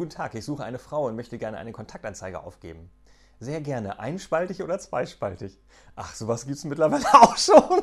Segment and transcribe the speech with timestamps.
[0.00, 2.90] Guten Tag, ich suche eine Frau und möchte gerne eine Kontaktanzeige aufgeben.
[3.38, 4.00] Sehr gerne.
[4.00, 5.60] Einspaltig oder zweispaltig?
[5.94, 7.82] Ach, sowas gibt es mittlerweile auch schon.